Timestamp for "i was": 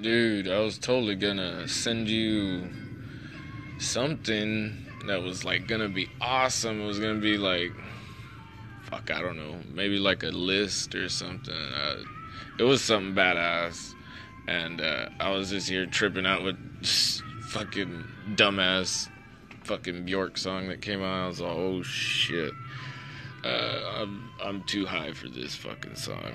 0.48-0.78, 15.18-15.50, 21.24-21.40